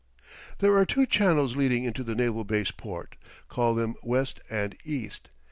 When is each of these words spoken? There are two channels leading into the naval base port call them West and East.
There 0.57 0.75
are 0.79 0.83
two 0.83 1.05
channels 1.05 1.55
leading 1.55 1.83
into 1.83 2.03
the 2.03 2.15
naval 2.15 2.43
base 2.43 2.71
port 2.71 3.17
call 3.47 3.75
them 3.75 3.93
West 4.01 4.39
and 4.49 4.75
East. 4.83 5.29